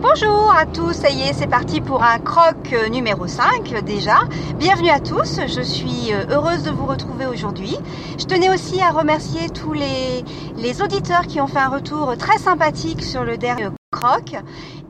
[0.00, 4.20] Bonjour à tous, ça y est, c'est parti pour un croc euh, numéro 5 déjà.
[4.56, 7.76] Bienvenue à tous, je suis euh, heureuse de vous retrouver aujourd'hui.
[8.16, 10.24] Je tenais aussi à remercier tous les,
[10.56, 14.36] les auditeurs qui ont fait un retour très sympathique sur le dernier croc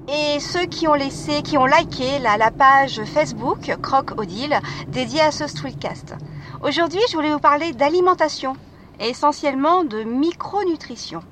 [0.08, 5.22] et ceux qui ont laissé, qui ont liké la, la page Facebook Croc Odile dédiée
[5.22, 6.16] à ce streetcast.
[6.62, 8.56] Aujourd'hui, je voulais vous parler d'alimentation
[9.00, 11.22] et essentiellement de micronutrition.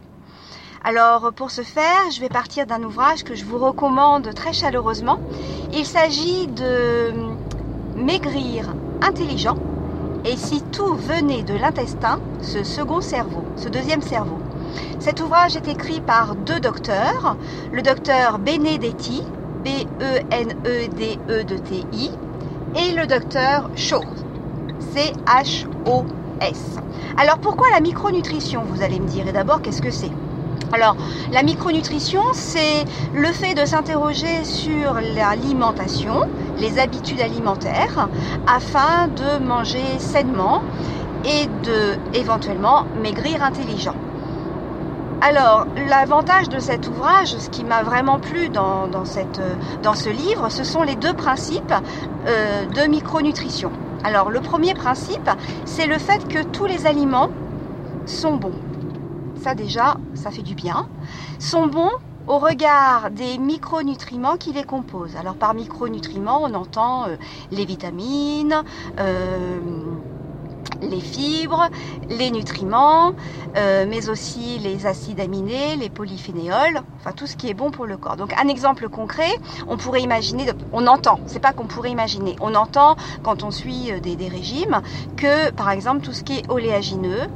[0.89, 5.19] Alors pour ce faire, je vais partir d'un ouvrage que je vous recommande très chaleureusement.
[5.73, 7.13] Il s'agit de
[7.97, 8.73] Maigrir
[9.03, 9.57] intelligent
[10.25, 14.39] et si tout venait de l'intestin, ce second cerveau, ce deuxième cerveau.
[15.01, 17.37] Cet ouvrage est écrit par deux docteurs,
[17.73, 19.25] le docteur Benedetti,
[19.65, 22.11] B-E-N-E-D-E-D-T-I,
[22.77, 24.05] et le docteur Shaw,
[24.95, 26.77] C-H-O-S.
[27.17, 30.13] Alors pourquoi la micronutrition, vous allez me dire, et d'abord qu'est-ce que c'est?
[30.73, 30.97] Alors,
[31.33, 32.85] la micronutrition, c'est
[33.15, 38.09] le fait de s'interroger sur l'alimentation, les habitudes alimentaires,
[38.49, 40.63] afin de manger sainement
[41.25, 43.95] et de éventuellement maigrir intelligent.
[45.21, 50.83] Alors, l'avantage de cet ouvrage, ce qui m'a vraiment plu dans, ce livre, ce sont
[50.83, 51.75] les deux principes
[52.27, 53.71] euh, de micronutrition.
[54.05, 55.31] Alors, le premier principe,
[55.65, 57.31] c'est le fait que tous les aliments
[58.05, 58.53] sont bons
[59.47, 60.89] ça déjà, ça fait du bien,
[61.39, 61.93] sont bons
[62.27, 65.15] au regard des micronutriments qui les composent.
[65.15, 67.15] Alors par micronutriments, on entend euh,
[67.53, 68.65] les vitamines,
[68.99, 69.61] euh,
[70.83, 71.69] les fibres,
[72.09, 73.13] les nutriments,
[73.57, 77.87] euh, mais aussi les acides aminés, les polyphénols, enfin tout ce qui est bon pour
[77.87, 78.17] le corps.
[78.17, 79.31] Donc un exemple concret,
[79.69, 83.93] on pourrait imaginer, on entend, c'est pas qu'on pourrait imaginer, on entend quand on suit
[83.93, 84.81] euh, des, régimes
[85.17, 87.27] que par exemple tout ce qui est oléagineux,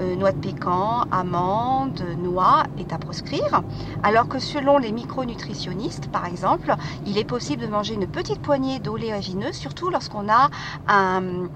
[0.00, 3.62] euh, noix de pécan, amandes, noix est à proscrire,
[4.02, 6.74] alors que selon les micronutritionnistes par exemple,
[7.06, 10.50] il est possible de manger une petite poignée d'oléagineux, surtout lorsqu'on a
[10.88, 11.48] un,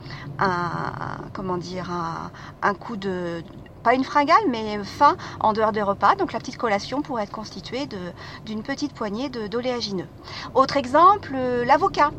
[1.33, 1.91] comment dire,
[2.63, 3.43] un, coup de,
[3.83, 6.15] pas une fringale, mais fin en dehors des repas.
[6.17, 7.87] Donc la petite collation pourrait être constituée
[8.45, 10.09] d'une petite poignée d'oléagineux.
[10.55, 12.11] Autre exemple, euh, l'avocat.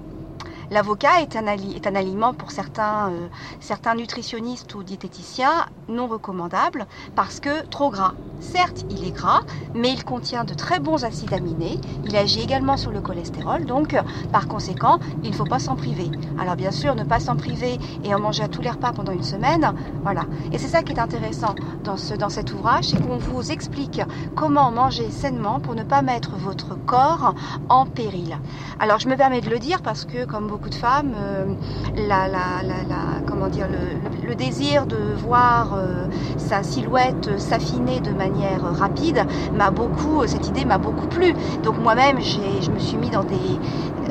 [0.71, 7.89] L'avocat est un, aliment pour certains, euh, nutritionnistes ou diététiciens non recommandable parce que trop
[7.91, 8.13] gras.
[8.39, 9.41] Certes, il est gras,
[9.73, 11.79] mais il contient de très bons acides aminés.
[12.03, 13.95] Il agit également sur le cholestérol, donc
[14.31, 16.09] par conséquent, il ne faut pas s'en priver.
[16.39, 19.13] Alors bien sûr, ne pas s'en priver et en manger à tous les repas pendant
[19.13, 20.25] une semaine, voilà.
[20.51, 24.01] Et c'est ça qui est intéressant dans, dans cet ouvrage, c'est qu'on vous explique
[24.35, 27.33] comment manger sainement pour ne pas mettre votre corps
[27.69, 28.37] en péril.
[28.79, 31.53] Alors je me permets de le dire parce que, comme beaucoup de femmes, euh,
[31.97, 36.07] la, la, la, comment dire, le, désir de voir euh,
[36.37, 41.33] sa silhouette s'affiner de manière rapide m'a beaucoup, cette idée m'a beaucoup plu.
[41.61, 43.59] Donc moi-même, je me suis mis dans des,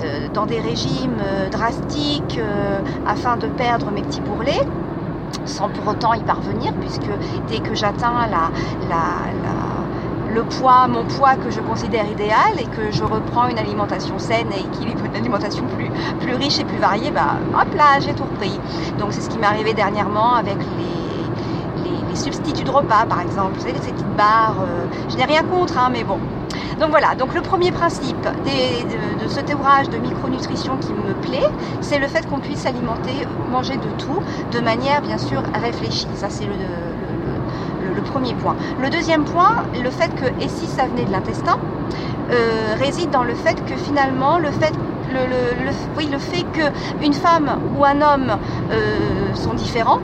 [0.00, 1.16] euh, dans des régimes
[1.50, 2.38] drastiques
[3.06, 4.66] afin de perdre mes petits bourrelets
[5.46, 7.10] sans pour autant y parvenir, puisque
[7.48, 8.50] dès que j'atteins la,
[8.88, 9.73] la
[10.34, 14.48] le poids, mon poids que je considère idéal et que je reprends une alimentation saine
[14.52, 15.90] et équilibrée, une alimentation plus,
[16.20, 18.58] plus riche et plus variée, bah, hop là, j'ai tout repris.
[18.98, 23.54] Donc c'est ce qui m'est arrivé dernièrement avec les, les, substituts de repas, par exemple.
[23.54, 26.18] Vous savez, ces petites barres, euh, je n'ai rien contre, hein, mais bon.
[26.80, 31.48] Donc voilà, donc le premier principe de, cet ouvrage de micronutrition qui me plaît,
[31.80, 34.20] c'est le fait qu'on puisse alimenter, manger de tout,
[34.52, 36.08] de manière bien sûr réfléchie.
[36.14, 36.52] Ça c'est le,
[37.94, 38.56] le premier point.
[38.80, 41.58] Le deuxième point, le fait que, et si ça venait de l'intestin,
[42.30, 44.72] euh, réside dans le fait que finalement, le fait
[45.96, 48.36] oui, le fait qu'une femme ou un homme
[48.72, 50.00] euh, sont différents,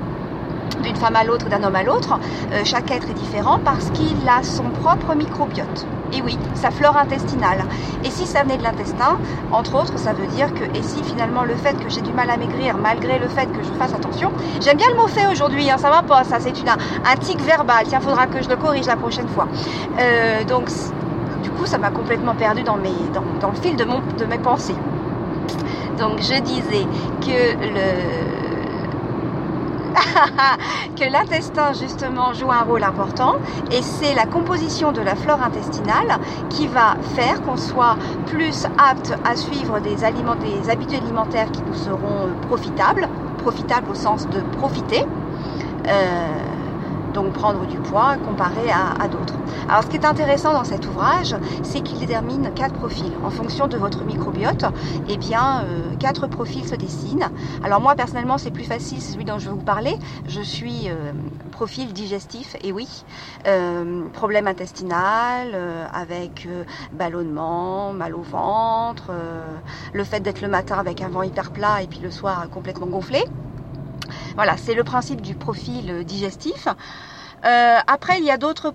[0.83, 2.19] d'une femme à l'autre, d'un homme à l'autre,
[2.53, 5.87] euh, chaque être est différent parce qu'il a son propre microbiote.
[6.13, 7.65] Et oui, sa flore intestinale.
[8.05, 9.19] Et si ça venait de l'intestin,
[9.53, 12.31] entre autres, ça veut dire que, et si finalement le fait que j'ai du mal
[12.31, 15.71] à maigrir, malgré le fait que je fasse attention, j'aime bien le mot fait aujourd'hui,
[15.71, 18.87] hein, ça va pas, ça c'est un tic verbal, tiens, faudra que je le corrige
[18.87, 19.47] la prochaine fois.
[19.99, 20.69] Euh, donc,
[21.43, 24.77] du coup, ça m'a complètement perdu dans, le fil de mes pensées.
[25.99, 26.87] Donc, je disais
[27.21, 28.40] que le
[30.97, 33.35] que l'intestin justement joue un rôle important
[33.71, 36.19] et c'est la composition de la flore intestinale
[36.51, 37.97] qui va faire qu'on soit
[38.27, 43.09] plus apte à suivre des habitudes alimentaires qui nous seront profitables,
[43.39, 45.05] profitables au sens de profiter.
[45.89, 46.50] Euh,
[47.13, 49.35] donc prendre du poids comparé à, d'autres.
[49.69, 53.13] Alors ce qui est intéressant dans cet ouvrage, c'est qu'il détermine quatre profils.
[53.25, 54.65] En fonction de votre microbiote,
[55.09, 57.31] eh bien, euh, quatre profils se dessinent.
[57.65, 59.97] Alors moi personnellement, c'est plus facile, celui dont je vais vous parler.
[60.29, 61.13] Je suis euh,
[61.53, 63.05] profil digestif, et oui,
[63.47, 65.57] euh, problème intestinal,
[65.93, 66.49] avec
[66.93, 69.11] ballonnement, mal au ventre,
[69.93, 72.87] le fait d'être le matin avec un vent hyper plat et puis le soir complètement
[72.87, 73.23] gonflé.
[74.41, 76.67] Voilà, c'est le principe du profil digestif.
[77.45, 78.71] Euh, après, il y a d'autres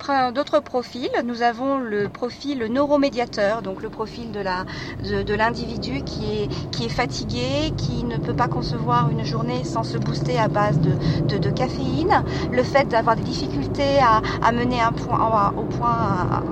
[0.59, 1.09] profils.
[1.23, 4.65] Nous avons le profil neuromédiateur, donc le profil de la
[5.03, 9.81] de, l'individu qui est qui est fatigué, qui ne peut pas concevoir une journée sans
[9.81, 12.23] se booster à base de, de, caféine.
[12.51, 16.43] Le fait d'avoir des difficultés à, à mener un point au point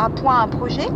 [0.00, 0.88] un point un projet.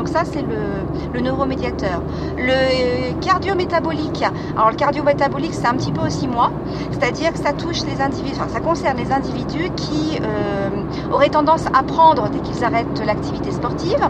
[0.00, 2.00] Donc ça, c'est le, neuromédiateur.
[2.38, 4.24] Le cardio-métabolique.
[4.56, 6.50] Alors le cardio-métabolique, c'est un petit peu aussi moi.
[6.90, 10.70] C'est-à-dire que ça touche les individus, enfin, ça concerne les individus qui euh,
[11.12, 14.00] auraient tendance à prendre dès qu'ils arrêtent l'activité sportive,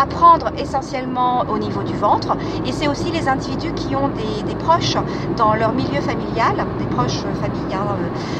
[0.00, 2.36] à prendre essentiellement au niveau du ventre.
[2.64, 4.96] Et c'est aussi les individus qui ont des, proches
[5.36, 7.74] dans leur milieu familial, des proches familles.
[7.74, 7.96] Hein,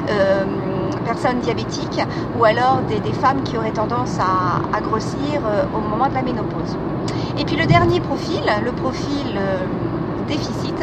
[0.08, 2.00] euh, euh, personnes diabétiques
[2.38, 6.76] ou alors des, femmes qui auraient tendance à, grossir euh, au moment de la ménopause.
[7.38, 9.58] Et puis le dernier profil, le profil euh,
[10.26, 10.74] déficit,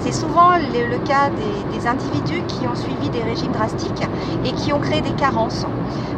[0.00, 4.06] c'est souvent le, cas des, individus qui ont suivi des régimes drastiques
[4.44, 5.66] et qui ont créé des carences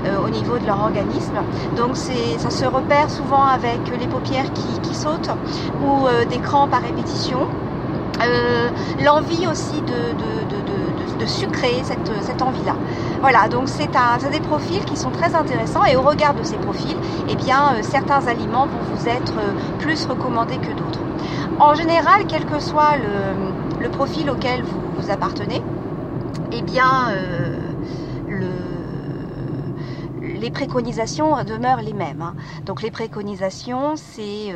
[0.05, 1.37] euh, au niveau de leur organisme.
[1.77, 5.31] Donc ça se repère souvent avec les paupières qui, sautent
[5.83, 7.49] ou des crampes à répétition.
[9.03, 10.15] L'envie aussi de
[11.19, 12.77] de sucrer cette, cette envie-là.
[13.21, 13.89] Voilà, donc c'est
[14.31, 16.97] des profils qui sont très intéressants et au regard de ces profils,
[17.29, 21.01] eh bien, euh, certains aliments vont vous être euh, plus recommandés que d'autres.
[21.59, 25.63] En général, quel que soit le, profil auquel vous, vous appartenez,
[26.53, 27.57] eh bien, euh,
[28.29, 28.49] le,
[30.41, 32.23] les préconisations demeurent les mêmes.
[32.23, 32.35] Hein.
[32.67, 34.55] Donc les préconisations, c'est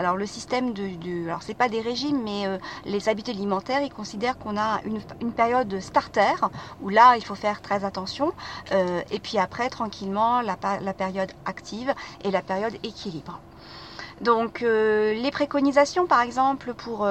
[0.00, 2.56] alors le système de, alors c'est pas des régimes, mais euh,
[2.86, 6.36] les habitudes alimentaires, ils considèrent qu'on a une, période de starter
[6.80, 8.32] où là il faut faire très attention,
[8.72, 11.92] euh, et puis après tranquillement la, la, période active
[12.24, 13.40] et la période équilibre.
[14.22, 17.06] Donc euh, les préconisations par exemple pour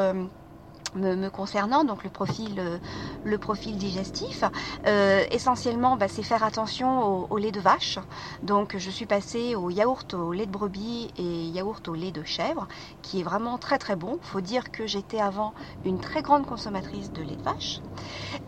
[0.95, 2.77] me, concernant, donc le profil, euh,
[3.23, 4.43] le profil digestif.
[4.87, 7.99] Euh, essentiellement, bah, c'est faire attention au, lait de vache.
[8.43, 12.23] Donc, je suis passée au yaourt au lait de brebis et yaourt au lait de
[12.23, 12.67] chèvre,
[13.01, 14.19] qui est vraiment très très bon.
[14.21, 15.53] Faut dire que j'étais avant
[15.85, 17.81] une très grande consommatrice de lait de vache.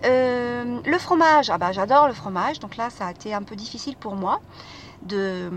[0.06, 2.60] Euh, le fromage, ah bah j'adore le fromage.
[2.60, 4.40] Donc là, ça a été un peu difficile pour moi
[5.04, 5.50] de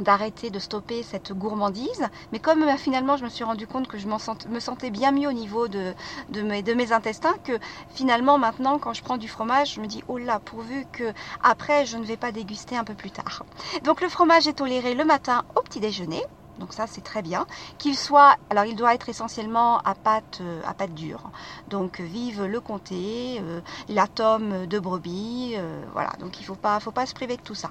[0.00, 2.08] d'arrêter de stopper cette gourmandise.
[2.32, 5.28] Mais comme euh, finalement je me suis rendu compte que je me sentais bien mieux
[5.28, 5.94] au niveau de,
[6.42, 7.58] mes intestins, que
[7.94, 11.12] finalement maintenant quand je prends du fromage, je me dis oh là, pourvu que
[11.42, 13.44] après je ne vais pas déguster un peu plus tard.
[13.84, 16.22] Donc le fromage est toléré le matin au petit déjeuner.
[16.58, 17.46] Donc ça c'est très bien.
[17.78, 21.30] Qu'il soit, alors il doit être essentiellement à pâte, euh, à pâte dure.
[21.68, 25.56] Donc vive le comté, euh, l'atome de brebis,
[25.92, 26.10] voilà.
[26.20, 27.70] Donc il faut pas, faut pas se priver de tout ça.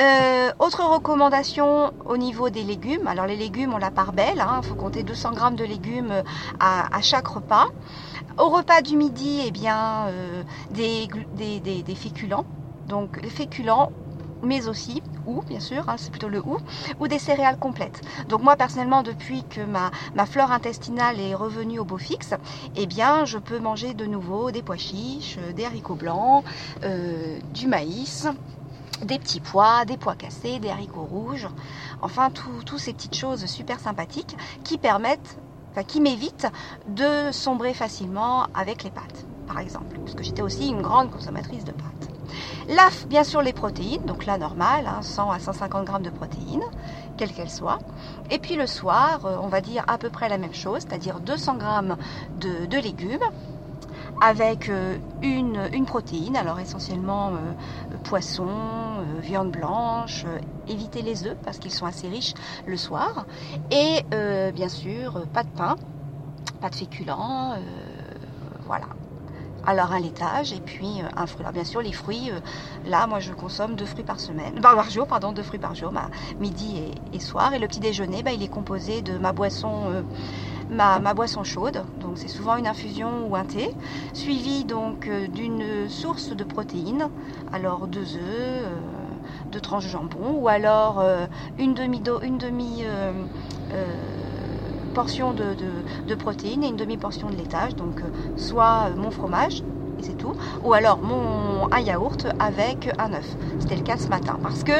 [0.00, 3.06] Euh, autre recommandation au niveau des légumes.
[3.06, 4.36] Alors les légumes, on la part belle.
[4.36, 4.62] Il hein.
[4.62, 6.22] faut compter 200 grammes de légumes
[6.60, 7.66] à, chaque repas.
[8.38, 11.08] Au repas du midi, eh bien, euh, des,
[11.94, 12.46] féculents.
[12.88, 13.92] Donc les féculents,
[14.42, 16.56] mais aussi, ou bien sûr, hein, c'est plutôt le ou,
[16.98, 18.00] ou des céréales complètes.
[18.28, 22.34] Donc moi personnellement, depuis que ma, ma flore intestinale est revenue au beau fixe,
[22.76, 26.44] eh bien je peux manger de nouveau des pois chiches, des haricots blancs,
[26.82, 28.26] euh, du maïs,
[29.02, 31.48] des petits pois, des pois cassés, des haricots rouges,
[32.00, 35.38] enfin toutes ces petites choses super sympathiques qui permettent,
[35.70, 36.48] enfin qui m'évitent
[36.86, 41.64] de sombrer facilement avec les pâtes, par exemple, parce que j'étais aussi une grande consommatrice
[41.64, 42.08] de pâtes.
[42.68, 46.62] Là, bien sûr, les protéines, donc là, normal, 100 hein, à 150 grammes de protéines,
[47.18, 47.78] quelles qu'elles soient.
[48.30, 51.20] Et puis le soir, euh, on va dire à peu près la même chose, c'est-à-dire
[51.20, 51.96] 200 grammes
[52.38, 53.18] de légumes,
[54.22, 60.24] avec euh, une, une, protéine, alors essentiellement euh, poisson, euh, viande blanche,
[60.68, 63.26] éviter les œufs parce qu'ils sont assez riches le soir,
[63.72, 64.04] et
[64.54, 65.74] bien sûr pas de pain,
[66.60, 67.56] pas de féculents,
[68.64, 68.86] voilà.
[69.64, 71.42] Alors un laitage et puis un fruit.
[71.42, 72.30] Alors bien sûr les fruits,
[72.86, 75.92] là moi je consomme deux fruits par semaine, par jour pardon, deux fruits par jour,
[76.38, 77.54] midi et, soir.
[77.54, 80.04] Et le petit déjeuner, bah, il est composé de ma boisson
[80.72, 83.74] ma, boisson chaude, donc c'est souvent une infusion ou un thé,
[84.12, 87.08] suivi donc euh, d'une source de protéines,
[87.52, 88.78] alors deux œufs, euh,
[89.50, 91.26] deux tranches de jambon, ou alors euh,
[91.58, 92.02] une demi,
[94.94, 98.02] portion de, protéines et une demi portion de laitage, donc
[98.36, 99.62] soit mon fromage
[99.98, 100.34] et c'est tout.
[100.64, 103.36] Ou alors mon, un yaourt avec un œuf.
[103.58, 104.38] C'était le cas ce matin.
[104.42, 104.72] Parce que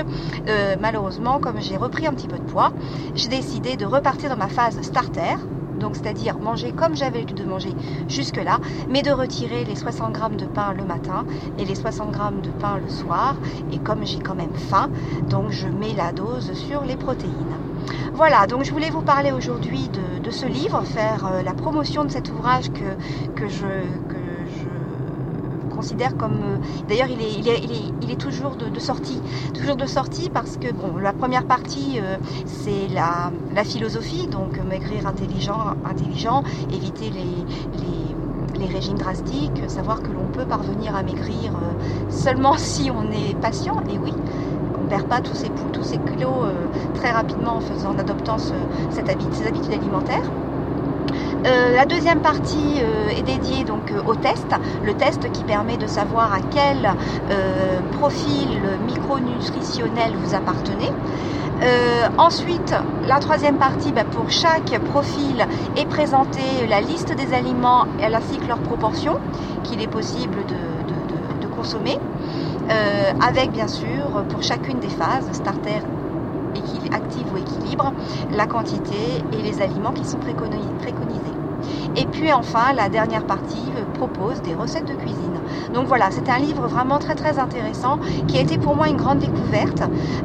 [0.48, 2.72] euh, malheureusement, comme j'ai repris un petit peu de poids,
[3.14, 5.36] j'ai décidé de repartir dans ma phase starter
[5.82, 7.72] donc c'est-à-dire manger comme j'avais l'habitude de manger
[8.08, 8.58] jusque-là,
[8.88, 11.26] mais de retirer les 60 grammes de pain le matin
[11.58, 13.34] et les 60 grammes de pain le soir.
[13.72, 14.88] Et comme j'ai quand même faim,
[15.28, 17.58] donc je mets la dose sur les protéines.
[18.14, 19.88] Voilà, donc je voulais vous parler aujourd'hui
[20.22, 23.66] de, ce livre, faire euh, la promotion de cet ouvrage que, que je,
[26.18, 26.40] comme.
[26.42, 27.60] Euh, d'ailleurs, il est, il, est,
[28.02, 29.20] il, est, toujours de, sortie.
[29.54, 34.58] Toujours de sortie parce que, bon, la première partie, euh, c'est la, la, philosophie, donc
[34.68, 41.02] maigrir intelligent, intelligent éviter les, les, les régimes drastiques, savoir que l'on peut parvenir à
[41.02, 44.12] maigrir euh, seulement si on est patient, et oui,
[44.78, 46.46] on ne perd pas tous ces, tous ces kilos
[46.94, 48.54] très rapidement en faisant, en adoptant ce,
[48.90, 50.30] cette ces habitudes alimentaires.
[51.44, 54.46] Euh, la deuxième partie euh, est dédiée donc euh, au test,
[54.82, 56.94] le test qui permet de savoir à quel
[57.90, 60.90] profil micronutritionnel vous appartenez.
[62.18, 68.38] ensuite, la troisième partie, bah, pour chaque profil est présentée la liste des aliments ainsi
[68.38, 69.18] que leurs proportions
[69.64, 71.98] qu'il est possible de, consommer,
[73.20, 75.80] avec bien sûr pour chacune des phases, starter,
[76.92, 77.92] active ou équilibre,
[78.30, 78.96] la quantité
[79.32, 81.32] et les aliments qui sont préconisés.
[81.96, 85.38] Et puis enfin, la dernière partie euh, propose des recettes de cuisine.
[85.74, 88.96] Donc voilà, c'est un livre vraiment très très intéressant qui a été pour moi une
[88.96, 89.82] grande découverte.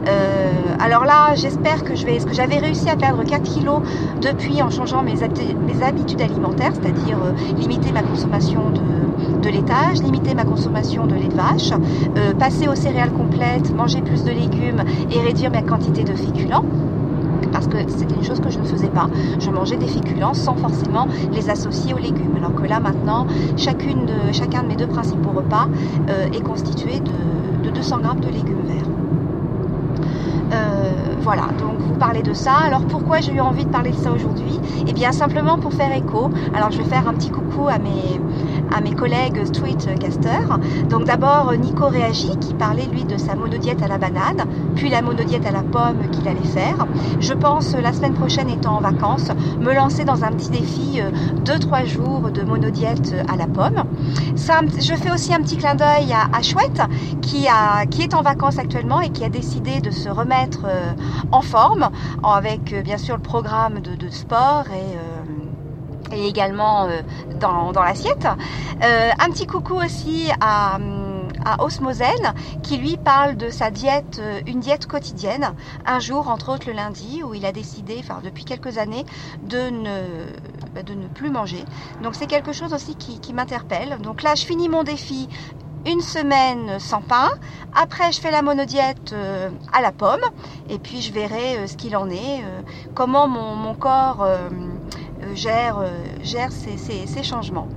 [0.07, 3.81] Euh, alors là, j'espère que je vais, que j'avais réussi à perdre 4 kilos
[4.22, 9.06] depuis en changeant mes, mes habitudes alimentaires, c'est-à-dire euh, limiter ma consommation de,
[9.41, 11.71] de, laitage, limiter ma consommation de lait de vache,
[12.39, 16.65] passer aux céréales complètes, manger plus de légumes et réduire ma quantité de féculents
[17.51, 19.07] parce que c'était une chose que je ne faisais pas.
[19.39, 22.36] Je mangeais des féculents sans forcément les associer aux légumes.
[22.38, 25.67] Alors que là maintenant, chacune de, chacun de mes deux principaux repas
[26.09, 28.88] euh, est constitué de, 200 grammes de légumes verts.
[30.53, 32.53] Euh, voilà, donc vous parlez de ça.
[32.63, 34.59] Alors pourquoi j'ai eu envie de parler de ça aujourd'hui?
[34.88, 36.29] Eh bien simplement pour faire écho.
[36.55, 38.19] Alors je vais faire un petit coucou à mes,
[38.74, 40.59] à mes collègues streetcasters.
[40.89, 44.45] Donc d'abord Nico Réagi qui parlait lui de sa monodiète à la banane,
[44.75, 46.86] puis la monodiète à la pomme qu'il allait faire.
[47.19, 51.01] Je pense la semaine prochaine étant en vacances, me lancer dans un petit défi
[51.45, 53.83] 2-3 euh, jours de monodiète à la pomme.
[54.36, 56.81] Ça, je fais aussi un petit clin d'œil à, Chouette
[57.21, 60.91] qui, a, qui est en vacances actuellement et qui a décidé de se remettre euh,
[61.31, 61.89] en forme
[62.24, 64.97] avec euh, bien sûr le programme de, de sport et
[66.11, 67.01] et également euh,
[67.39, 68.27] dans, dans l'assiette.
[68.83, 70.77] Euh, un petit coucou aussi à
[71.45, 75.53] à Osmosen qui lui parle de sa diète, euh, une diète quotidienne,
[75.85, 79.05] un jour entre autres le lundi où il a décidé, enfin depuis quelques années,
[79.43, 81.63] de ne, de ne plus manger.
[82.03, 83.97] Donc c'est quelque chose aussi qui, qui m'interpelle.
[84.01, 85.29] Donc là je finis mon défi
[85.85, 87.29] une semaine sans pain.
[87.73, 89.15] Après, je fais la monodiète
[89.71, 90.23] à la pomme.
[90.69, 92.43] Et puis, je verrai ce qu'il en est,
[92.93, 94.27] comment mon, mon corps
[95.38, 97.67] gère, euh, gère ces, changements.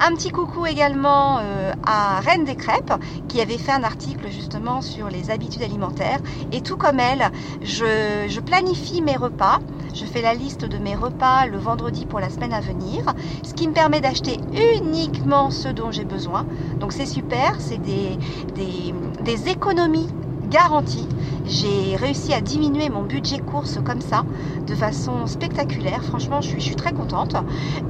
[0.00, 2.92] Un petit coucou également euh, à Reine des Crêpes
[3.28, 6.20] qui avait fait un article justement sur les habitudes alimentaires
[6.52, 7.30] et tout comme elle,
[7.62, 9.58] je, planifie mes repas.
[9.94, 13.04] Je fais la liste de mes repas le vendredi pour la semaine à venir,
[13.42, 14.38] ce qui me permet d'acheter
[14.76, 16.46] uniquement ce dont j'ai besoin.
[16.78, 18.18] Donc c'est super, c'est des,
[18.54, 20.08] des économies
[20.50, 21.06] garantie.
[21.46, 24.24] J'ai réussi à diminuer mon budget course comme ça,
[24.66, 26.02] de façon spectaculaire.
[26.04, 27.34] Franchement, je suis, très contente.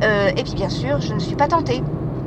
[0.02, 1.83] Euh, et puis bien sûr, je ne suis pas tentée.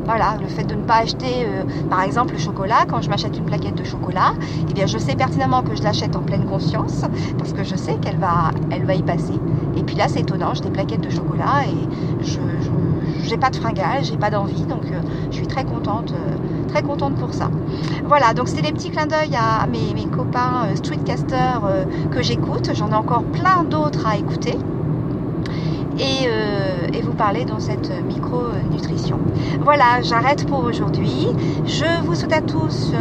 [0.05, 3.37] Voilà, le fait de ne pas acheter, euh, par exemple, le chocolat, quand je m'achète
[3.37, 4.33] une plaquette de chocolat,
[4.69, 7.05] eh bien, je sais pertinemment que je l'achète en pleine conscience,
[7.37, 9.39] parce que je sais qu'elle va, elle y passer.
[9.77, 12.39] Et puis là, c'est étonnant, j'ai des plaquettes de chocolat et je,
[13.29, 14.99] n'ai pas de fringales, j'ai pas d'envie, donc euh,
[15.31, 16.13] je suis très contente
[16.73, 17.49] très contente pour ça.
[18.05, 22.71] Voilà, donc c'était des petits clins d'œil à mes, copains euh, streetcasters euh, que j'écoute.
[22.73, 24.57] J'en ai encore plein d'autres à écouter.
[25.99, 29.19] Et, euh, et, vous parler dans cette micronutrition.
[29.61, 31.27] Voilà, j'arrête pour aujourd'hui.
[31.65, 32.91] Je vous souhaite à tous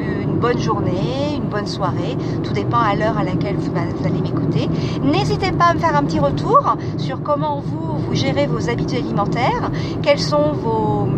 [0.00, 2.18] une bonne journée, une bonne soirée.
[2.44, 3.70] Tout dépend à l'heure à laquelle vous,
[4.04, 4.68] allez m'écouter.
[5.02, 8.98] N'hésitez pas à me faire un petit retour sur comment vous, vous gérez vos habitudes
[8.98, 9.70] alimentaires,
[10.02, 11.08] quels sont vos,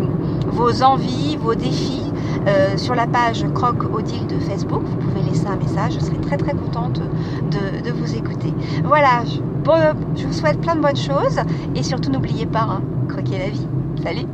[0.51, 2.11] vos envies, vos défis
[2.47, 4.83] euh, sur la page Croc Odile de Facebook.
[4.83, 8.53] Vous pouvez laisser un message, je serai très très contente de, vous écouter.
[8.83, 11.39] Voilà, je, vous souhaite plein de bonnes choses
[11.75, 13.67] et surtout n'oubliez pas, hein, croquez la vie.
[14.03, 14.31] Salut